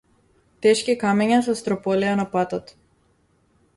Тешки 0.65 0.95
камења 1.03 1.39
се 1.49 1.55
струполија 1.59 2.17
на 2.21 2.29
патот. 2.33 2.77